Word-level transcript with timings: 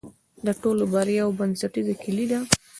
د 0.45 0.47
ټولو 0.61 0.83
بریاوو 0.93 1.37
بنسټیزه 1.39 1.93
کلي 2.03 2.25
ده. 2.31 2.39